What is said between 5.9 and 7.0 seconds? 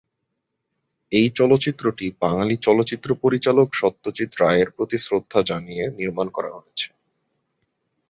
নির্মাণ করা হয়েছে।